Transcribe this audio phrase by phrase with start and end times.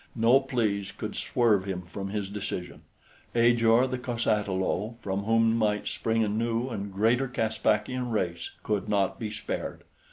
[0.15, 2.81] No pleas could swerve him from his decision:
[3.35, 8.49] Ajor, the cos ata lo, from whom might spring a new and greater Caspakian race,
[8.63, 9.83] could not be spared.